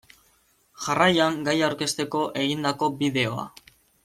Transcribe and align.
Jarraian 0.85 1.37
gaia 1.49 1.67
aurkezteko 1.67 2.23
egindako 2.47 2.91
bideoa. 3.03 3.47